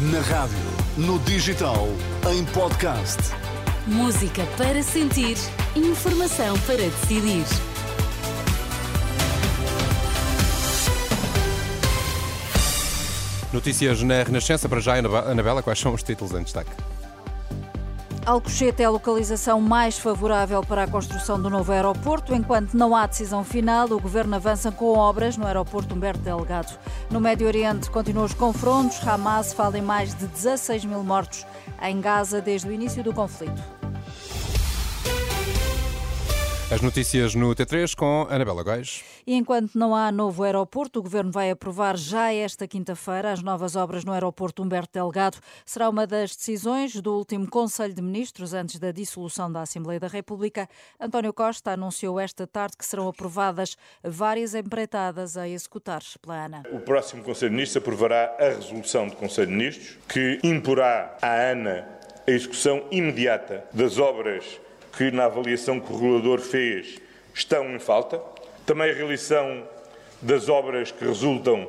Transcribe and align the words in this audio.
Na 0.00 0.20
rádio, 0.20 0.56
no 0.96 1.18
digital, 1.18 1.86
em 2.32 2.42
podcast. 2.54 3.18
Música 3.86 4.46
para 4.56 4.82
sentir, 4.82 5.36
informação 5.76 6.58
para 6.60 6.76
decidir. 6.78 7.44
Notícias 13.52 14.02
na 14.02 14.22
Renascença, 14.22 14.70
para 14.70 14.80
já, 14.80 14.94
Anabela, 14.94 15.62
quais 15.62 15.78
são 15.78 15.92
os 15.92 16.02
títulos 16.02 16.32
em 16.32 16.44
destaque? 16.44 16.70
Alcochete 18.30 18.80
é 18.80 18.84
a 18.84 18.90
localização 18.90 19.60
mais 19.60 19.98
favorável 19.98 20.62
para 20.62 20.84
a 20.84 20.86
construção 20.86 21.42
do 21.42 21.50
novo 21.50 21.72
aeroporto. 21.72 22.32
Enquanto 22.32 22.74
não 22.74 22.94
há 22.94 23.04
decisão 23.04 23.42
final, 23.42 23.90
o 23.90 24.00
governo 24.00 24.36
avança 24.36 24.70
com 24.70 24.96
obras 24.96 25.36
no 25.36 25.48
aeroporto 25.48 25.96
Humberto 25.96 26.20
Delgado. 26.20 26.78
No 27.10 27.20
Médio 27.20 27.48
Oriente, 27.48 27.90
continuam 27.90 28.24
os 28.24 28.32
confrontos. 28.32 29.04
Hamas 29.04 29.52
fala 29.52 29.78
em 29.78 29.82
mais 29.82 30.14
de 30.14 30.28
16 30.28 30.84
mil 30.84 31.02
mortos 31.02 31.44
em 31.82 32.00
Gaza 32.00 32.40
desde 32.40 32.68
o 32.68 32.72
início 32.72 33.02
do 33.02 33.12
conflito. 33.12 33.79
As 36.72 36.80
notícias 36.80 37.34
no 37.34 37.52
T3 37.52 37.96
com 37.96 38.28
Anabela 38.30 38.62
Góis. 38.62 39.02
E 39.26 39.34
enquanto 39.34 39.76
não 39.76 39.92
há 39.92 40.12
novo 40.12 40.44
aeroporto, 40.44 41.00
o 41.00 41.02
Governo 41.02 41.32
vai 41.32 41.50
aprovar 41.50 41.96
já 41.96 42.32
esta 42.32 42.68
quinta-feira 42.68 43.32
as 43.32 43.42
novas 43.42 43.74
obras 43.74 44.04
no 44.04 44.12
aeroporto 44.12 44.62
Humberto 44.62 44.92
Delgado. 44.92 45.38
Será 45.66 45.88
uma 45.88 46.06
das 46.06 46.36
decisões 46.36 46.94
do 46.94 47.16
último 47.16 47.50
Conselho 47.50 47.92
de 47.92 48.00
Ministros 48.00 48.54
antes 48.54 48.78
da 48.78 48.92
dissolução 48.92 49.50
da 49.50 49.62
Assembleia 49.62 49.98
da 49.98 50.06
República. 50.06 50.68
António 51.00 51.32
Costa 51.32 51.72
anunciou 51.72 52.20
esta 52.20 52.46
tarde 52.46 52.76
que 52.76 52.86
serão 52.86 53.08
aprovadas 53.08 53.76
várias 54.04 54.54
empreitadas 54.54 55.36
a 55.36 55.48
executar 55.48 56.02
pela 56.22 56.44
ANA. 56.44 56.62
O 56.70 56.78
próximo 56.78 57.24
Conselho 57.24 57.50
de 57.50 57.56
Ministros 57.56 57.82
aprovará 57.82 58.36
a 58.38 58.44
resolução 58.44 59.08
do 59.08 59.16
Conselho 59.16 59.48
de 59.48 59.54
Ministros 59.54 59.98
que 60.08 60.38
imporá 60.44 61.18
à 61.20 61.50
ANA 61.50 61.84
a 62.28 62.30
execução 62.30 62.84
imediata 62.92 63.64
das 63.74 63.98
obras 63.98 64.60
que 64.96 65.10
na 65.10 65.24
avaliação 65.24 65.80
que 65.80 65.92
o 65.92 65.96
regulador 65.96 66.40
fez 66.40 67.00
estão 67.34 67.74
em 67.74 67.78
falta. 67.78 68.20
Também 68.66 68.90
a 68.90 68.94
realização 68.94 69.64
das 70.20 70.48
obras 70.48 70.90
que 70.92 71.04
resultam 71.04 71.68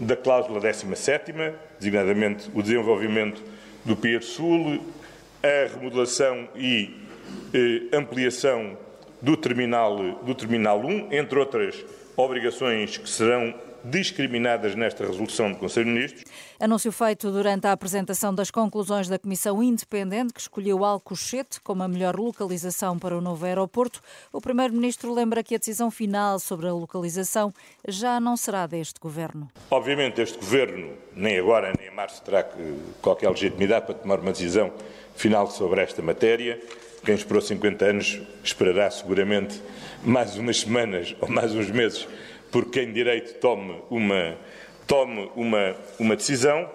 da 0.00 0.16
cláusula 0.16 0.60
17, 0.60 1.32
designadamente 1.78 2.50
o 2.54 2.62
desenvolvimento 2.62 3.42
do 3.84 3.96
Pier 3.96 4.22
Sul, 4.22 4.80
a 5.42 5.68
remodelação 5.74 6.48
e 6.56 6.96
eh, 7.54 7.96
ampliação 7.96 8.76
do 9.20 9.36
terminal, 9.36 9.96
do 10.22 10.34
terminal 10.34 10.80
1, 10.80 11.12
entre 11.12 11.38
outras 11.38 11.84
obrigações 12.16 12.96
que 12.96 13.08
serão 13.08 13.54
discriminadas 13.84 14.74
nesta 14.74 15.06
resolução 15.06 15.52
do 15.52 15.58
Conselho 15.58 15.86
de 15.86 15.92
Ministros. 15.92 16.24
Anúncio 16.58 16.92
feito 16.92 17.30
durante 17.30 17.66
a 17.66 17.72
apresentação 17.72 18.34
das 18.34 18.50
conclusões 18.50 19.08
da 19.08 19.18
Comissão 19.18 19.62
Independente 19.62 20.32
que 20.32 20.40
escolheu 20.40 20.84
Alcochete 20.84 21.60
como 21.60 21.82
a 21.82 21.88
melhor 21.88 22.16
localização 22.16 22.98
para 22.98 23.16
o 23.16 23.20
novo 23.20 23.44
aeroporto. 23.44 24.00
O 24.32 24.40
Primeiro-Ministro 24.40 25.12
lembra 25.12 25.42
que 25.42 25.54
a 25.54 25.58
decisão 25.58 25.90
final 25.90 26.38
sobre 26.38 26.68
a 26.68 26.72
localização 26.72 27.52
já 27.86 28.20
não 28.20 28.36
será 28.36 28.66
deste 28.66 29.00
Governo. 29.00 29.50
Obviamente 29.70 30.20
este 30.20 30.38
Governo, 30.38 30.92
nem 31.14 31.38
agora 31.38 31.72
nem 31.78 31.88
em 31.88 31.94
março, 31.94 32.22
terá 32.22 32.46
qualquer 33.00 33.28
legitimidade 33.30 33.86
para 33.86 33.94
tomar 33.94 34.20
uma 34.20 34.32
decisão 34.32 34.72
final 35.14 35.50
sobre 35.50 35.80
esta 35.80 36.02
matéria. 36.02 36.60
Quem 37.04 37.16
esperou 37.16 37.42
50 37.42 37.84
anos 37.84 38.20
esperará 38.44 38.88
seguramente 38.88 39.60
mais 40.04 40.36
umas 40.36 40.60
semanas 40.60 41.16
ou 41.20 41.28
mais 41.28 41.52
uns 41.52 41.68
meses 41.70 42.06
por 42.52 42.66
quem 42.66 42.92
direito 42.92 43.40
tome 43.40 43.82
uma, 43.90 44.38
tome 44.86 45.32
uma, 45.34 45.74
uma 45.98 46.14
decisão. 46.14 46.70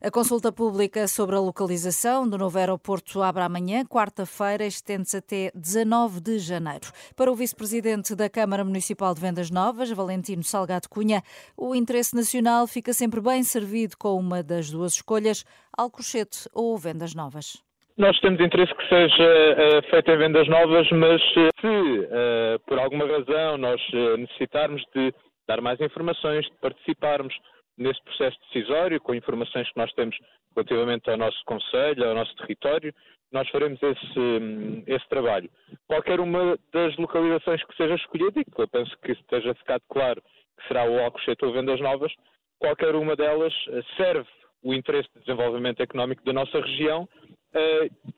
A 0.00 0.10
consulta 0.10 0.52
pública 0.52 1.08
sobre 1.08 1.36
a 1.36 1.40
localização 1.40 2.28
do 2.28 2.38
novo 2.38 2.58
aeroporto 2.58 3.22
abre 3.22 3.42
amanhã, 3.42 3.84
quarta-feira, 3.84 4.66
estende-se 4.66 5.16
até 5.16 5.50
19 5.54 6.20
de 6.20 6.38
janeiro. 6.38 6.92
Para 7.14 7.30
o 7.30 7.34
vice-presidente 7.34 8.14
da 8.14 8.28
Câmara 8.28 8.64
Municipal 8.64 9.14
de 9.14 9.20
Vendas 9.20 9.50
Novas, 9.50 9.90
Valentino 9.90 10.44
Salgado 10.44 10.88
Cunha, 10.88 11.22
o 11.56 11.74
interesse 11.74 12.14
nacional 12.14 12.66
fica 12.66 12.92
sempre 12.94 13.20
bem 13.20 13.42
servido 13.42 13.96
com 13.98 14.16
uma 14.16 14.42
das 14.42 14.70
duas 14.70 14.94
escolhas, 14.94 15.44
Alcochete 15.76 16.48
ou 16.52 16.78
Vendas 16.78 17.14
Novas. 17.14 17.65
Nós 17.96 18.20
temos 18.20 18.38
interesse 18.40 18.74
que 18.74 18.88
seja 18.90 19.24
uh, 19.24 19.82
feita 19.88 20.12
em 20.12 20.18
vendas 20.18 20.46
novas, 20.48 20.86
mas 20.90 21.18
uh, 21.18 21.48
se 21.62 21.66
uh, 21.66 22.60
por 22.66 22.78
alguma 22.78 23.06
razão 23.06 23.56
nós 23.56 23.80
necessitarmos 24.18 24.84
de 24.94 25.14
dar 25.48 25.62
mais 25.62 25.80
informações, 25.80 26.44
de 26.44 26.52
participarmos 26.60 27.34
nesse 27.78 28.02
processo 28.04 28.36
decisório, 28.52 29.00
com 29.00 29.14
informações 29.14 29.66
que 29.72 29.78
nós 29.78 29.90
temos 29.94 30.14
relativamente 30.54 31.08
ao 31.08 31.16
nosso 31.16 31.42
Conselho, 31.46 32.06
ao 32.06 32.14
nosso 32.14 32.36
território, 32.36 32.92
nós 33.32 33.48
faremos 33.48 33.82
esse, 33.82 34.18
um, 34.18 34.82
esse 34.86 35.08
trabalho. 35.08 35.48
Qualquer 35.86 36.20
uma 36.20 36.58
das 36.74 36.94
localizações 36.98 37.64
que 37.64 37.76
seja 37.76 37.94
escolhida, 37.94 38.40
e 38.40 38.44
que 38.44 38.60
eu 38.60 38.68
penso 38.68 38.94
que 38.98 39.12
esteja 39.12 39.54
ficado 39.54 39.82
claro 39.88 40.20
que 40.58 40.68
será 40.68 40.84
o 40.84 41.00
Alcochete 41.00 41.46
ou 41.46 41.52
Vendas 41.52 41.80
Novas, 41.80 42.12
qualquer 42.58 42.94
uma 42.94 43.16
delas 43.16 43.54
serve 43.96 44.28
o 44.62 44.74
interesse 44.74 45.08
de 45.14 45.20
desenvolvimento 45.20 45.80
económico 45.80 46.22
da 46.24 46.32
nossa 46.34 46.60
região 46.60 47.08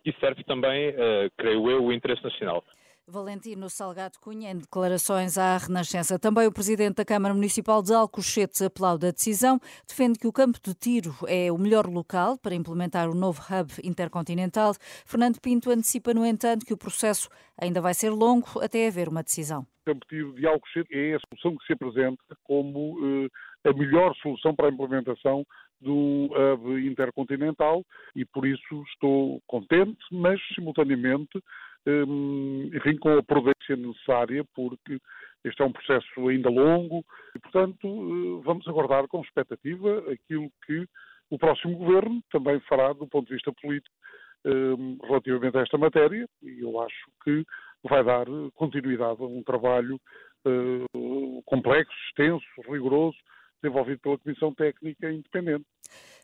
e 0.05 0.13
serve 0.21 0.45
também, 0.45 0.91
uh, 0.91 1.31
creio 1.37 1.71
eu, 1.71 1.85
o 1.85 1.93
interesse 1.93 2.23
nacional. 2.23 2.65
Valentino 3.11 3.71
Salgado 3.71 4.19
Cunha, 4.21 4.51
em 4.51 4.59
declarações 4.59 5.39
à 5.39 5.57
Renascença. 5.57 6.19
Também 6.19 6.47
o 6.47 6.53
presidente 6.53 6.97
da 6.97 7.07
Câmara 7.07 7.33
Municipal 7.33 7.83
de 7.83 7.95
Alcochete 7.95 8.63
aplaude 8.65 9.07
a 9.07 9.11
decisão, 9.11 9.59
defende 9.89 10.19
que 10.19 10.27
o 10.27 10.33
campo 10.33 10.59
de 10.63 10.75
tiro 10.75 11.15
é 11.27 11.51
o 11.51 11.57
melhor 11.57 11.87
local 11.87 12.37
para 12.37 12.55
implementar 12.55 13.09
o 13.09 13.15
novo 13.15 13.41
hub 13.41 13.73
intercontinental. 13.83 14.75
Fernando 15.07 15.41
Pinto 15.41 15.71
antecipa, 15.71 16.13
no 16.13 16.27
entanto, 16.27 16.67
que 16.67 16.75
o 16.75 16.77
processo 16.77 17.31
ainda 17.57 17.81
vai 17.81 17.95
ser 17.95 18.11
longo 18.11 18.61
até 18.61 18.87
haver 18.87 19.09
uma 19.09 19.23
decisão. 19.23 19.63
O 19.63 19.85
campo 19.87 20.05
de 20.05 20.09
tiro 20.09 20.35
de 20.35 20.47
Alcochete 20.47 20.95
é 20.95 21.15
a 21.15 21.21
solução 21.31 21.57
que 21.57 21.67
se 21.67 21.73
apresenta 21.73 22.37
como 22.45 22.99
eh, 23.03 23.29
a 23.65 23.73
melhor 23.73 24.15
solução 24.17 24.55
para 24.55 24.67
a 24.67 24.71
implementação 24.71 25.45
do 25.81 26.29
hub 26.33 26.87
intercontinental 26.87 27.85
e 28.15 28.25
por 28.25 28.47
isso 28.47 28.83
estou 28.93 29.41
contente, 29.47 29.99
mas 30.11 30.41
simultaneamente 30.55 31.41
hum, 31.87 32.71
enfim, 32.75 32.97
com 32.97 33.17
a 33.17 33.23
prudência 33.23 33.77
necessária, 33.77 34.45
porque 34.55 34.99
este 35.45 35.63
é 35.63 35.65
um 35.65 35.73
processo 35.73 36.29
ainda 36.29 36.51
longo 36.51 37.05
e, 37.35 37.39
portanto, 37.39 37.87
eh, 37.87 38.43
vamos 38.45 38.67
aguardar 38.67 39.07
com 39.07 39.21
expectativa 39.23 39.99
aquilo 40.11 40.51
que 40.67 40.85
o 41.31 41.39
próximo 41.39 41.77
governo 41.77 42.21
também 42.31 42.59
fará 42.61 42.93
do 42.93 43.07
ponto 43.07 43.29
de 43.29 43.35
vista 43.35 43.53
político 43.53 43.95
hum, 44.45 44.99
relativamente 45.05 45.57
a 45.59 45.63
esta 45.63 45.79
matéria 45.79 46.27
e 46.43 46.61
eu 46.61 46.81
acho 46.81 47.11
que 47.23 47.45
vai 47.85 48.03
dar 48.03 48.27
continuidade 48.55 49.23
a 49.23 49.27
um 49.27 49.43
trabalho 49.45 50.01
eh, 50.45 51.41
complexo, 51.45 51.95
extenso, 52.09 52.45
rigoroso, 52.69 53.17
desenvolvido 53.63 54.01
pela 54.01 54.19
Comissão 54.19 54.55
Técnica 54.55 55.11
Independente. 55.11 55.65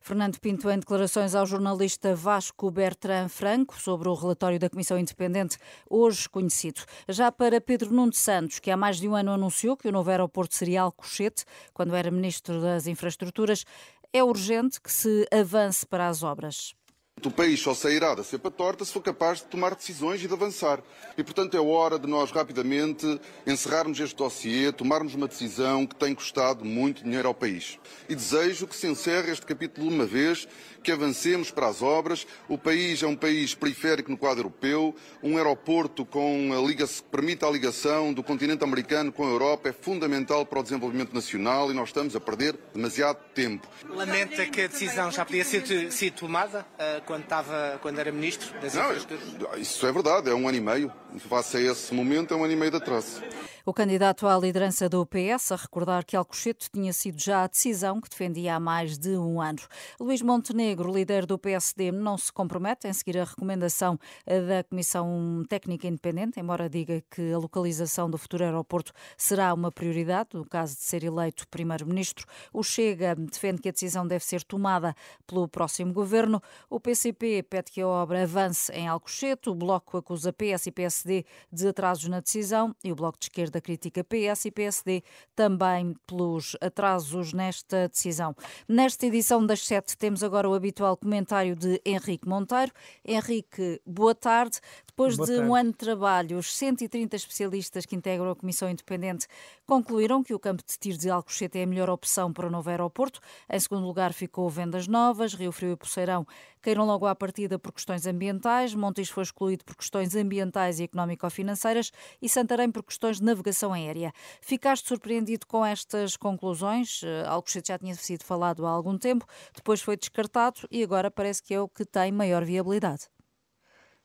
Fernando 0.01 0.39
Pinto, 0.39 0.69
em 0.69 0.79
declarações 0.79 1.35
ao 1.35 1.47
jornalista 1.47 2.15
Vasco 2.15 2.71
Bertrand 2.71 3.29
Franco 3.29 3.81
sobre 3.81 4.09
o 4.09 4.15
relatório 4.15 4.59
da 4.59 4.69
Comissão 4.69 4.99
Independente, 4.99 5.57
hoje 5.89 6.29
conhecido. 6.29 6.83
Já 7.09 7.33
para 7.33 7.61
Pedro 7.61 7.91
Nuno 7.91 8.13
Santos, 8.13 8.59
que 8.59 8.71
há 8.71 8.77
mais 8.77 8.99
de 8.99 9.09
um 9.09 9.15
ano 9.15 9.33
anunciou 9.33 9.77
que 9.77 9.89
o 9.89 9.93
novo 9.93 10.11
aeroporto 10.11 10.55
seria 10.55 10.83
Alcochete, 10.83 11.45
quando 11.73 11.95
era 11.95 12.11
Ministro 12.11 12.61
das 12.61 12.87
Infraestruturas, 12.87 13.65
é 14.13 14.23
urgente 14.23 14.81
que 14.81 14.93
se 14.93 15.27
avance 15.33 15.87
para 15.87 16.09
as 16.09 16.23
obras. 16.23 16.75
O 17.25 17.31
país 17.31 17.59
só 17.59 17.73
sairá 17.73 18.15
da 18.15 18.23
cepa 18.23 18.51
torta 18.51 18.85
se 18.85 18.93
for 18.93 19.01
capaz 19.01 19.39
de 19.39 19.45
tomar 19.45 19.75
decisões 19.75 20.23
e 20.23 20.29
de 20.29 20.35
avançar. 20.35 20.81
E, 21.17 21.25
portanto, 21.25 21.57
é 21.57 21.61
hora 21.61 21.99
de 21.99 22.07
nós 22.07 22.31
rapidamente 22.31 23.19
encerrarmos 23.47 23.99
este 23.99 24.15
dossiê, 24.15 24.71
tomarmos 24.71 25.15
uma 25.15 25.27
decisão 25.27 25.87
que 25.87 25.97
tem 25.97 26.15
custado 26.15 26.67
muito 26.67 27.03
dinheiro 27.03 27.27
ao 27.27 27.35
país. 27.35 27.79
E 28.11 28.15
desejo 28.15 28.67
que 28.67 28.77
se 28.77 28.87
encerre 28.87 29.33
este 29.33 29.47
capítulo 29.47 29.89
de 29.89 29.95
uma 29.95 30.05
vez, 30.05 30.47
que 30.85 30.93
avancemos 30.93 31.51
para 31.51 31.67
as 31.67 31.81
obras. 31.81 32.27
O 32.47 32.59
país 32.59 33.03
é 33.03 33.07
um 33.07 33.17
país 33.17 33.55
periférico 33.55 34.11
no 34.11 34.19
quadro 34.19 34.41
europeu. 34.41 34.95
Um 35.23 35.39
aeroporto 35.39 36.05
com 36.05 36.53
a 36.53 36.61
liga 36.61 36.87
que 36.87 37.03
permite 37.05 37.45
a 37.45 37.51
ligação 37.51 38.13
do 38.13 38.23
continente 38.23 38.63
americano 38.63 39.11
com 39.11 39.25
a 39.25 39.31
Europa 39.31 39.71
é 39.71 39.73
fundamental 39.73 40.45
para 40.45 40.61
o 40.61 40.63
desenvolvimento 40.63 41.15
nacional 41.15 41.71
e 41.71 41.75
nós 41.75 41.89
estamos 41.89 42.15
a 42.15 42.21
perder 42.21 42.59
demasiado 42.75 43.17
tempo. 43.35 43.67
Lamenta 43.89 44.45
que 44.45 44.61
a 44.61 44.67
decisão 44.67 45.11
já 45.11 45.25
podia 45.25 45.45
ser, 45.45 45.91
ser 45.91 46.11
tomada 46.11 46.67
uh, 46.75 47.01
quando, 47.15 47.23
estava, 47.23 47.79
quando 47.81 47.99
era 47.99 48.11
ministro 48.11 48.59
das 48.61 48.75
Não, 48.75 49.57
Isso 49.57 49.87
é 49.87 49.93
verdade, 49.93 50.31
é 50.31 50.35
um 50.35 50.49
ano 50.49 50.59
e 50.59 50.61
meio. 50.61 50.93
Face 51.19 51.57
a 51.57 51.61
esse 51.61 51.95
momento, 51.95 52.35
é 52.35 52.37
um 52.37 52.45
ano 52.45 52.53
e 52.53 52.57
meio 52.57 52.71
de 52.71 52.77
atraso. 52.79 53.23
O 53.67 53.73
candidato 53.73 54.27
à 54.27 54.37
liderança 54.39 54.91
do 54.91 55.07
PS 55.07 55.53
a 55.53 55.57
recordar 55.57 56.05
que 56.05 56.15
Alcochete 56.15 56.69
tinha 56.71 56.93
sido 56.93 57.19
já 57.19 57.45
a 57.45 57.47
decisão 57.47 57.99
que 57.99 58.11
defendia 58.11 58.57
há 58.57 58.61
mais 58.61 58.99
de 58.99 59.17
um 59.17 59.41
ano. 59.41 59.61
Luís 59.99 60.21
Montenegro, 60.21 60.93
líder 60.93 61.25
do 61.25 61.39
PSD, 61.39 61.91
não 61.91 62.19
se 62.19 62.31
compromete 62.31 62.87
em 62.87 62.93
seguir 62.93 63.19
a 63.19 63.25
recomendação 63.25 63.99
da 64.27 64.63
Comissão 64.65 65.43
Técnica 65.49 65.89
Independente, 65.89 66.39
embora 66.39 66.69
diga 66.69 67.03
que 67.11 67.33
a 67.33 67.39
localização 67.39 68.11
do 68.11 68.19
futuro 68.19 68.45
aeroporto 68.45 68.93
será 69.17 69.55
uma 69.55 69.73
prioridade 69.73 70.31
no 70.35 70.45
caso 70.45 70.77
de 70.77 70.83
ser 70.83 71.03
eleito 71.03 71.49
primeiro-ministro. 71.49 72.27
O 72.53 72.63
Chega 72.63 73.15
defende 73.15 73.63
que 73.63 73.71
a 73.71 73.73
decisão 73.73 74.07
deve 74.07 74.27
ser 74.27 74.43
tomada 74.43 74.95
pelo 75.27 75.49
próximo 75.49 75.91
governo. 75.91 76.43
O 76.69 76.79
PCP 76.79 77.43
pede 77.45 77.73
que 77.73 77.81
a 77.81 77.89
obra 77.89 78.25
avance 78.25 78.71
em 78.73 78.89
Alcochete. 78.89 79.49
O 79.49 79.55
Bloco 79.55 79.97
acusa 79.97 80.35
PS 80.35 80.67
e 80.67 80.71
PSD 80.71 81.04
de 81.05 81.69
atrasos 81.69 82.09
na 82.09 82.21
decisão 82.21 82.75
e 82.83 82.93
o 82.93 82.95
Bloco 82.95 83.19
de 83.19 83.27
Esquerda 83.27 83.55
da 83.55 83.61
crítica 83.61 84.03
PS 84.03 84.47
e 84.47 84.51
PSD 84.51 85.03
também 85.35 85.95
pelos 86.07 86.57
atrasos 86.61 87.33
nesta 87.33 87.89
decisão. 87.89 88.35
Nesta 88.69 89.07
edição 89.07 89.45
das 89.45 89.65
sete 89.65 89.97
temos 89.97 90.23
agora 90.25 90.49
o 90.49 90.55
habitual 90.55 90.97
comentário 90.97 91.55
de 91.55 91.81
Henrique 91.85 92.29
Monteiro. 92.29 92.73
Henrique, 93.05 93.81
boa 93.87 94.15
tarde. 94.15 94.61
Depois 94.97 95.17
boa 95.17 95.27
de 95.27 95.35
tarde. 95.35 95.51
um 95.51 95.55
ano 95.57 95.73
de 95.73 95.77
trabalho, 95.77 96.39
os 96.39 96.55
130 96.57 97.17
especialistas 97.17 97.85
que 97.85 97.97
integram 97.97 98.31
a 98.31 98.37
Comissão 98.37 98.71
Independente 98.71 99.27
concluíram 99.67 100.23
que 100.23 100.33
o 100.33 100.39
campo 100.39 100.63
de 100.65 100.79
tiro 100.79 100.97
de 100.97 101.11
Alcochete 101.11 101.59
é 101.59 101.65
a 101.65 101.67
melhor 101.67 101.91
opção 101.91 102.33
para 102.33 102.47
o 102.47 102.51
novo 102.51 102.71
aeroporto. 102.71 103.21
Em 103.51 103.59
segundo 103.59 103.85
lugar 103.85 104.13
ficou 104.13 104.49
Vendas 104.49 104.87
Novas, 104.87 105.35
Rio 105.35 105.51
Frio 105.51 105.73
e 105.73 105.77
Poceirão 105.77 106.25
caíram 106.65 106.87
logo 106.87 107.07
à 107.07 107.15
partida 107.15 107.59
por 107.59 107.73
questões 107.73 108.07
ambientais, 108.07 108.73
Montes 108.73 109.11
foi 109.11 109.23
excluído 109.25 109.65
por 109.65 109.77
questões 109.77 110.15
ambientais 110.15 110.81
e 110.81 110.85
económico-financeiras 110.85 111.91
e 112.23 112.29
Santarém 112.29 112.71
por 112.71 112.83
questões 112.83 113.19
de 113.19 113.25
navegação 113.25 113.73
aérea. 113.73 114.13
Ficaste 114.41 114.89
surpreendido 114.89 115.45
com 115.47 115.67
estas 115.67 116.17
conclusões? 116.17 117.03
Eh, 117.05 117.25
Alcochete 117.27 117.69
já 117.69 117.79
tinha 117.79 117.95
sido 117.95 118.25
falado 118.25 118.65
há 118.65 118.71
algum 118.71 118.97
tempo, 118.97 119.27
depois 119.55 119.83
foi 119.83 119.97
descartado 119.97 120.61
e 120.71 120.83
agora 120.83 121.11
parece 121.11 121.43
que 121.43 121.53
é 121.53 121.61
o 121.61 121.69
que 121.69 121.85
tem 121.85 122.11
maior 122.11 122.45
viabilidade. 122.45 123.14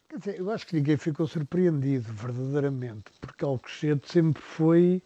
Quer 0.09 0.17
dizer, 0.17 0.39
eu 0.39 0.49
acho 0.49 0.65
que 0.65 0.75
ninguém 0.75 0.97
ficou 0.97 1.27
surpreendido, 1.27 2.11
verdadeiramente, 2.13 3.11
porque 3.21 3.45
Alcochete 3.45 4.11
sempre 4.11 4.41
foi. 4.41 5.03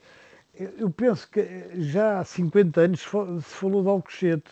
Eu 0.78 0.90
penso 0.90 1.30
que 1.30 1.44
já 1.76 2.20
há 2.20 2.24
50 2.24 2.80
anos 2.80 3.02
se 3.02 3.08
falou 3.56 3.84
de 3.84 3.90
Alcochete 3.90 4.52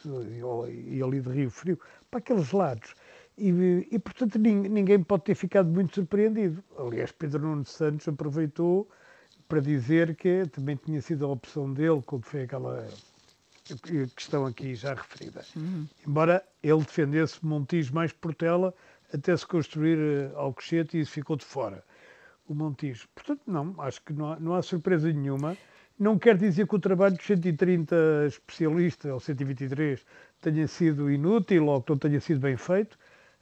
e 0.67 1.01
ali 1.01 1.21
de 1.21 1.29
Rio 1.29 1.49
Frio 1.49 1.79
para 2.09 2.19
aqueles 2.19 2.51
lados. 2.51 2.93
E, 3.37 3.87
e, 3.89 3.97
portanto 3.97 4.37
ninguém 4.37 5.01
pode 5.01 5.23
ter 5.23 5.35
ficado 5.35 5.69
muito 5.69 5.95
surpreendido. 5.95 6.61
Aliás, 6.77 7.13
Pedro 7.13 7.43
Nuno 7.43 7.65
Santos 7.65 8.07
aproveitou 8.07 8.89
para 9.47 9.61
dizer 9.61 10.15
que 10.15 10.45
também 10.51 10.75
tinha 10.75 11.01
sido 11.01 11.25
a 11.25 11.29
opção 11.29 11.71
dele 11.73 12.01
quando 12.05 12.25
foi 12.25 12.43
aquela 12.43 12.87
questão 14.15 14.45
aqui 14.45 14.75
já 14.75 14.93
referida. 14.95 15.45
Uhum. 15.55 15.87
Embora 16.05 16.43
ele 16.61 16.79
defendesse 16.79 17.45
Montijo 17.45 17.93
mais 17.93 18.11
Portela 18.11 18.73
até 19.13 19.35
se 19.35 19.45
construir 19.45 19.97
uh, 19.97 20.37
Alcochete 20.37 20.97
e 20.97 21.01
isso 21.01 21.11
ficou 21.11 21.35
de 21.35 21.45
fora, 21.45 21.83
o 22.47 22.53
Montijo. 22.53 23.07
Portanto, 23.13 23.41
não, 23.47 23.75
acho 23.79 24.01
que 24.01 24.13
não 24.13 24.33
há, 24.33 24.39
não 24.39 24.55
há 24.55 24.61
surpresa 24.61 25.11
nenhuma. 25.11 25.57
Não 25.99 26.17
quer 26.17 26.35
dizer 26.35 26.67
que 26.67 26.75
o 26.75 26.79
trabalho 26.79 27.15
dos 27.15 27.25
130 27.25 27.95
especialistas, 28.27 29.11
ou 29.11 29.19
123, 29.19 30.03
tenha 30.41 30.67
sido 30.67 31.11
inútil 31.11 31.67
ou 31.67 31.81
que 31.81 31.91
não 31.91 31.97
tenha 31.97 32.19
sido 32.19 32.39
bem 32.39 32.57
feito, 32.57 32.97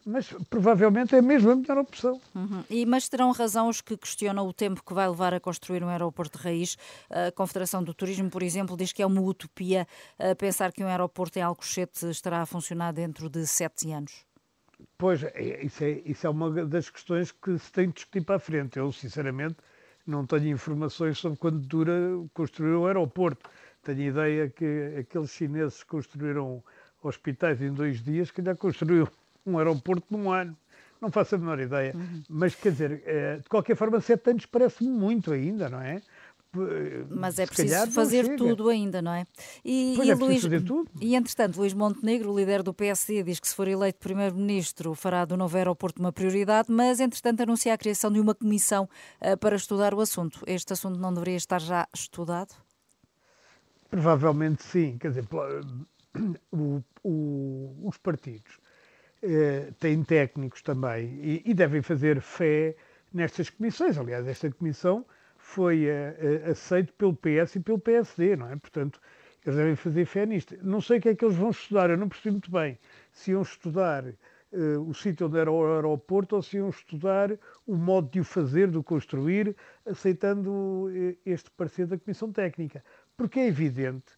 mas 0.06 0.34
provavelmente 0.50 1.16
é 1.16 1.22
mesmo 1.22 1.52
a 1.52 1.56
melhor 1.56 1.78
opção. 1.78 2.20
Uhum. 2.36 2.64
E, 2.70 2.86
mas 2.86 3.08
terão 3.08 3.32
razão 3.32 3.70
os 3.70 3.80
que 3.80 3.96
questionam 3.96 4.48
o 4.48 4.54
tempo 4.54 4.84
que 4.84 4.94
vai 4.94 5.08
levar 5.08 5.34
a 5.34 5.40
construir 5.40 5.84
um 5.84 5.88
aeroporto 5.88 6.38
de 6.38 6.44
raiz. 6.44 6.78
A 7.10 7.32
Confederação 7.32 7.84
do 7.84 7.94
Turismo, 7.94 8.30
por 8.30 8.44
exemplo, 8.44 8.76
diz 8.76 8.92
que 8.92 9.02
é 9.02 9.06
uma 9.06 9.22
utopia 9.22 9.88
pensar 10.38 10.72
que 10.72 10.84
um 10.84 10.88
aeroporto 10.88 11.40
em 11.40 11.42
Alcochete 11.42 12.10
estará 12.10 12.42
a 12.42 12.46
funcionar 12.46 12.92
dentro 12.92 13.30
de 13.30 13.46
sete 13.46 13.92
anos. 13.92 14.29
Pois, 14.98 15.24
é, 15.24 15.64
isso, 15.64 15.84
é, 15.84 16.02
isso 16.06 16.28
é 16.28 16.30
uma 16.30 16.66
das 16.66 16.90
questões 16.90 17.32
que 17.32 17.58
se 17.58 17.72
tem 17.72 17.88
de 17.88 17.96
discutir 17.96 18.22
para 18.22 18.36
a 18.36 18.40
frente. 18.40 18.78
Eu, 18.78 18.92
sinceramente, 18.92 19.56
não 20.06 20.26
tenho 20.26 20.50
informações 20.50 21.18
sobre 21.18 21.38
quanto 21.38 21.60
dura 21.60 21.94
construir 22.34 22.76
um 22.76 22.86
aeroporto. 22.86 23.50
Tenho 23.84 24.02
ideia 24.02 24.50
que 24.50 24.96
aqueles 25.00 25.32
chineses 25.32 25.84
construíram 25.84 26.64
hospitais 27.02 27.62
em 27.62 27.74
dois 27.74 28.04
dias, 28.04 28.30
que 28.32 28.44
já 28.44 28.56
construiu 28.56 29.08
um 29.46 29.58
aeroporto 29.58 30.06
num 30.10 30.32
ano. 30.32 30.56
Não 31.02 31.10
faço 31.10 31.36
a 31.36 31.38
menor 31.38 31.60
ideia. 31.60 31.94
Uhum. 31.96 32.24
Mas, 32.28 32.56
quer 32.56 32.72
dizer, 32.72 33.02
eh, 33.06 33.38
de 33.38 33.48
qualquer 33.48 33.76
forma, 33.78 34.02
sete 34.02 34.32
anos 34.32 34.46
parece-me 34.46 34.90
muito 34.90 35.32
ainda, 35.32 35.70
não 35.70 35.82
é? 35.82 36.02
Mas 37.10 37.38
é 37.38 37.46
preciso 37.46 37.92
fazer 37.92 38.36
tudo 38.36 38.70
ainda, 38.70 39.02
não 39.02 39.14
é? 39.14 39.26
E, 39.64 39.96
e, 40.02 40.10
é 40.10 40.16
Luís, 40.16 40.44
e 41.00 41.16
entretanto, 41.16 41.58
Luís 41.58 41.74
Montenegro, 41.74 42.36
líder 42.36 42.64
do 42.64 42.74
PSD, 42.74 43.22
diz 43.22 43.40
que 43.40 43.48
se 43.48 43.56
for 43.56 43.68
eleito 43.68 44.00
primeiro-ministro 44.00 44.96
fará 44.96 45.26
do 45.26 45.38
novo 45.38 45.56
aeroporto 45.56 46.02
uma 46.02 46.12
prioridade, 46.12 46.72
mas 46.72 47.00
entretanto 47.00 47.42
anuncia 47.42 47.74
a 47.74 47.78
criação 47.78 48.12
de 48.12 48.20
uma 48.20 48.34
comissão 48.34 48.90
uh, 49.22 49.38
para 49.38 49.56
estudar 49.56 49.94
o 49.94 50.02
assunto. 50.02 50.44
Este 50.48 50.74
assunto 50.74 51.00
não 51.00 51.14
deveria 51.14 51.38
estar 51.38 51.62
já 51.62 51.88
estudado? 51.94 52.56
Provavelmente 53.90 54.64
sim. 54.64 54.98
Quer 54.98 55.10
dizer, 55.10 55.28
o, 56.52 56.82
o, 57.04 57.88
os 57.88 57.98
partidos 57.98 58.56
uh, 59.24 59.72
têm 59.80 60.04
técnicos 60.04 60.64
também 60.64 61.06
e, 61.22 61.44
e 61.46 61.54
devem 61.54 61.84
fazer 61.84 62.22
fé 62.22 62.76
nestas 63.14 63.52
comissões. 63.52 64.00
Aliás, 64.00 64.28
esta 64.28 64.50
comissão 64.52 65.06
foi 65.50 65.88
uh, 65.88 66.52
aceito 66.52 66.94
pelo 66.94 67.16
PS 67.16 67.56
e 67.56 67.60
pelo 67.60 67.80
PSD, 67.80 68.36
não 68.36 68.52
é? 68.52 68.56
Portanto, 68.56 69.02
eles 69.44 69.58
devem 69.58 69.76
fazer 69.76 70.06
fé 70.06 70.26
nisto. 70.26 70.56
Não 70.62 70.80
sei 70.80 71.00
o 71.00 71.02
que 71.02 71.10
é 71.10 71.16
que 71.16 71.26
eles 71.26 71.36
vão 71.36 71.50
estudar, 71.50 71.90
eu 71.90 71.98
não 71.98 72.08
percebi 72.08 72.32
muito 72.32 72.52
bem. 72.52 72.78
Se 73.12 73.32
iam 73.32 73.42
estudar 73.42 74.06
uh, 74.06 74.82
o 74.88 74.94
sítio 74.94 75.26
onde 75.26 75.40
era 75.40 75.52
o 75.52 75.74
aeroporto 75.74 76.36
ou 76.36 76.44
se 76.44 76.58
iam 76.58 76.70
estudar 76.70 77.32
o 77.66 77.76
modo 77.76 78.12
de 78.12 78.20
o 78.20 78.24
fazer, 78.24 78.70
de 78.70 78.78
o 78.78 78.84
construir, 78.84 79.56
aceitando 79.86 80.88
este 81.26 81.50
parecer 81.52 81.88
da 81.88 81.98
Comissão 81.98 82.32
Técnica. 82.32 82.84
Porque 83.18 83.40
é 83.40 83.48
evidente 83.48 84.14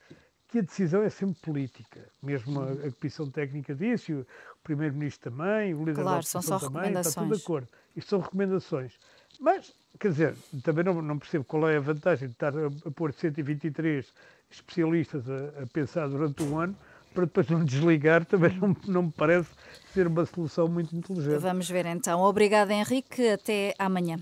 que 0.50 0.60
a 0.60 0.62
decisão 0.62 1.02
é 1.02 1.10
sempre 1.10 1.40
política. 1.42 2.10
Mesmo 2.22 2.60
a, 2.60 2.72
a 2.74 2.92
Comissão 2.92 3.32
Técnica 3.32 3.74
disse, 3.74 4.12
o 4.12 4.26
Primeiro-Ministro 4.64 5.32
também, 5.32 5.74
o 5.74 5.80
líder 5.80 6.02
claro, 6.02 6.18
da 6.18 6.42
só 6.42 6.60
também, 6.60 6.94
está 6.94 7.22
tudo 7.22 7.38
de 7.38 7.42
acordo. 7.42 7.70
Isto 7.96 8.10
são 8.10 8.20
recomendações. 8.20 9.00
Mas, 9.42 9.74
quer 10.00 10.10
dizer, 10.10 10.36
também 10.64 10.84
não, 10.84 11.02
não 11.02 11.18
percebo 11.18 11.44
qual 11.44 11.68
é 11.68 11.78
a 11.78 11.80
vantagem 11.80 12.28
de 12.28 12.36
estar 12.36 12.56
a, 12.56 12.68
a 12.68 12.92
pôr 12.92 13.12
123 13.12 14.06
especialistas 14.52 15.28
a, 15.28 15.64
a, 15.64 15.68
pensar 15.68 16.08
durante 16.08 16.44
um 16.44 16.60
ano 16.60 16.76
para 17.12 17.26
depois 17.26 17.50
não 17.50 17.66
desligar, 17.66 18.24
também 18.24 18.56
não, 18.58 18.78
não 18.88 19.04
me 19.04 19.12
parece 19.12 19.50
ser 19.94 20.06
uma 20.06 20.26
solução 20.28 20.68
muito 20.68 20.96
inteligente. 20.96 21.40
Vamos 21.40 21.70
ver 21.70 21.88
então. 21.88 22.22
Obrigada, 22.22 22.72
Henrique. 22.72 23.30
Até 23.30 23.74
amanhã. 23.80 24.20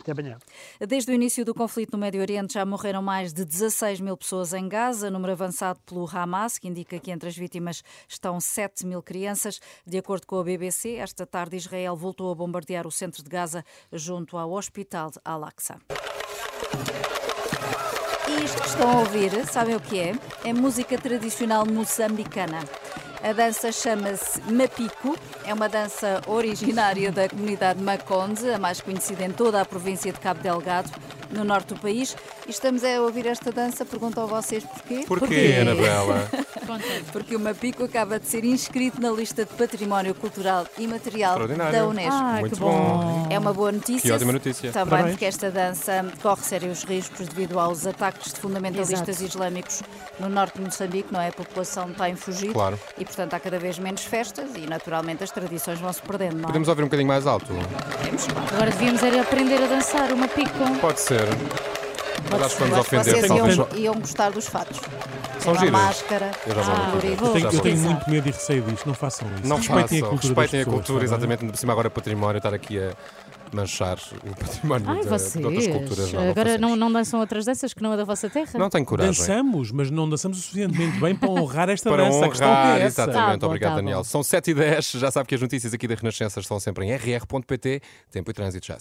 Até 0.00 0.12
amanhã. 0.12 0.38
Desde 0.80 1.10
o 1.10 1.14
início 1.14 1.44
do 1.44 1.54
conflito 1.54 1.92
no 1.92 1.98
Médio 1.98 2.20
Oriente 2.20 2.54
já 2.54 2.64
morreram 2.64 3.02
mais 3.02 3.32
de 3.32 3.44
16 3.44 4.00
mil 4.00 4.16
pessoas 4.16 4.52
em 4.52 4.68
Gaza, 4.68 5.10
número 5.10 5.32
avançado 5.32 5.78
pelo 5.80 6.08
Hamas, 6.08 6.58
que 6.58 6.68
indica 6.68 6.98
que 6.98 7.10
entre 7.10 7.28
as 7.28 7.36
vítimas 7.36 7.82
estão 8.08 8.40
7 8.40 8.86
mil 8.86 9.02
crianças. 9.02 9.60
De 9.86 9.98
acordo 9.98 10.26
com 10.26 10.38
a 10.38 10.44
BBC, 10.44 10.96
esta 10.96 11.26
tarde 11.26 11.56
Israel 11.56 11.94
voltou 11.96 12.32
a 12.32 12.34
bombardear 12.34 12.86
o 12.86 12.90
centro 12.90 13.22
de 13.22 13.28
Gaza 13.28 13.64
junto 13.92 14.38
ao 14.38 14.52
Hospital 14.52 15.10
Al-Aqsa. 15.24 15.76
E 18.28 18.44
isto 18.44 18.62
que 18.62 18.68
estão 18.68 18.90
a 18.90 19.00
ouvir, 19.00 19.46
sabem 19.46 19.76
o 19.76 19.80
que 19.80 19.98
é? 19.98 20.12
É 20.44 20.52
música 20.52 20.96
tradicional 20.96 21.66
moçambicana. 21.66 22.60
A 23.22 23.34
dança 23.34 23.70
chama-se 23.70 24.40
Mapico, 24.50 25.14
é 25.44 25.52
uma 25.52 25.68
dança 25.68 26.22
originária 26.26 27.12
da 27.12 27.28
comunidade 27.28 27.82
Maconde, 27.82 28.48
a 28.48 28.58
mais 28.58 28.80
conhecida 28.80 29.22
em 29.22 29.30
toda 29.30 29.60
a 29.60 29.64
província 29.64 30.10
de 30.10 30.18
Cabo 30.18 30.40
Delgado, 30.40 30.90
no 31.30 31.44
norte 31.44 31.74
do 31.74 31.80
país. 31.80 32.16
E 32.50 32.52
estamos 32.52 32.82
a 32.82 33.00
ouvir 33.00 33.28
esta 33.28 33.52
dança, 33.52 33.84
pergunto 33.84 34.20
a 34.20 34.26
vocês 34.26 34.64
porquê. 34.64 35.04
Porquê, 35.06 35.20
porquê? 35.20 35.58
Anabela? 35.60 36.28
Porque 37.12 37.36
o 37.36 37.40
Mapico 37.40 37.84
acaba 37.84 38.18
de 38.18 38.26
ser 38.26 38.44
inscrito 38.44 39.00
na 39.00 39.10
lista 39.10 39.44
de 39.44 39.54
Património 39.54 40.14
Cultural 40.16 40.66
e 40.76 40.86
Material 40.88 41.38
da 41.46 41.86
Unesco. 41.86 42.12
Ah, 42.12 42.36
Muito 42.40 42.56
bom. 42.56 43.26
É 43.30 43.38
uma 43.38 43.52
boa 43.52 43.70
notícia. 43.70 44.02
Que 44.02 44.12
ótima 44.12 44.32
notícia. 44.32 44.72
Também 44.72 44.90
Parabéns. 44.90 45.12
porque 45.14 45.24
esta 45.26 45.48
dança 45.50 46.04
corre 46.20 46.42
sérios 46.42 46.82
riscos 46.82 47.28
devido 47.28 47.58
aos 47.58 47.86
ataques 47.86 48.32
de 48.32 48.40
fundamentalistas 48.40 49.08
Exato. 49.20 49.24
islâmicos 49.24 49.82
no 50.18 50.28
norte 50.28 50.58
de 50.58 50.64
Moçambique, 50.64 51.12
não 51.12 51.20
é? 51.20 51.28
A 51.28 51.32
população 51.32 51.88
está 51.90 52.08
em 52.08 52.16
fugir. 52.16 52.52
Claro. 52.52 52.78
E, 52.98 53.04
portanto, 53.04 53.34
há 53.34 53.38
cada 53.40 53.60
vez 53.60 53.78
menos 53.78 54.04
festas 54.04 54.50
e, 54.56 54.66
naturalmente, 54.66 55.22
as 55.22 55.30
tradições 55.30 55.78
vão 55.78 55.92
se 55.92 56.02
perdendo, 56.02 56.34
não 56.36 56.44
é? 56.44 56.46
Podemos 56.46 56.66
ouvir 56.66 56.82
um 56.82 56.86
bocadinho 56.86 57.08
mais 57.08 57.28
alto? 57.28 57.46
Podemos, 57.46 58.26
claro. 58.26 58.54
Agora 58.54 58.70
devíamos 58.72 59.02
era 59.04 59.22
aprender 59.22 59.62
a 59.62 59.66
dançar 59.66 60.12
uma 60.12 60.26
pico. 60.26 60.58
Pode 60.80 60.98
ser. 61.00 61.28
Mas 62.30 62.42
acho 62.42 62.56
que 62.56 62.62
vamos 62.62 62.78
ofender. 62.78 63.04
Vocês 63.04 63.30
iam, 63.30 63.68
iam 63.76 63.94
gostar 63.94 64.30
dos 64.30 64.46
fatos. 64.46 64.80
São 65.40 65.54
giras. 65.54 65.70
máscara. 65.70 66.30
Eu 66.46 66.54
já 66.54 66.62
vou 66.62 66.74
ah, 66.74 66.92
eu 66.94 67.32
tenho, 67.32 67.52
eu 67.52 67.60
tenho 67.60 67.76
muito 67.78 68.10
medo 68.10 68.28
e 68.28 68.30
receio 68.30 68.62
disto. 68.62 68.86
Não 68.86 68.94
façam 68.94 69.28
isso. 69.36 69.46
Não 69.48 69.56
respeitem 69.56 69.98
a 69.98 70.06
cultura. 70.06 70.28
Respeitem 70.28 70.60
a 70.60 70.64
cultura, 70.64 71.04
exatamente. 71.04 71.46
Por 71.46 71.56
cima 71.56 71.72
agora 71.72 71.90
património, 71.90 72.38
estar 72.38 72.54
aqui 72.54 72.78
a 72.78 72.92
manchar 73.52 73.98
o 74.24 74.36
património 74.36 74.88
Ai, 74.88 75.02
da, 75.04 75.16
de 75.16 75.44
outras 75.44 75.66
culturas 75.66 75.96
vocês. 75.96 76.12
não, 76.12 76.30
Agora 76.30 76.58
não, 76.58 76.76
não 76.76 76.92
dançam 76.92 77.18
outras 77.18 77.44
danças 77.44 77.74
que 77.74 77.82
não 77.82 77.92
a 77.92 77.96
da 77.96 78.04
vossa 78.04 78.30
terra? 78.30 78.50
Não 78.58 78.70
tenho 78.70 78.84
coragem. 78.84 79.10
Dançamos, 79.12 79.72
mas 79.72 79.90
não 79.90 80.08
dançamos 80.08 80.38
o 80.38 80.42
suficientemente 80.42 81.00
bem 81.00 81.16
para 81.16 81.28
honrar 81.30 81.68
esta 81.68 81.90
Para 81.90 82.04
dança. 82.04 82.26
a 82.26 82.28
questão 82.28 82.48
honrar, 82.48 82.76
é 82.76 82.82
essa. 82.82 83.02
exatamente. 83.02 83.40
Tá 83.40 83.46
bom, 83.46 83.46
Obrigado, 83.46 83.70
tá 83.70 83.76
bom. 83.76 83.82
Daniel. 83.82 84.04
São 84.04 84.22
7 84.22 84.50
e 84.50 84.54
10 84.54 84.90
já 84.92 85.10
sabe 85.10 85.26
que 85.28 85.34
as 85.34 85.40
notícias 85.40 85.74
aqui 85.74 85.88
da 85.88 85.94
Renascença 85.96 86.38
estão 86.38 86.60
sempre 86.60 86.86
em 86.86 86.92
rr.pt. 86.94 87.82
Tempo 88.10 88.30
e 88.30 88.34
trânsito 88.34 88.66
já. 88.66 88.78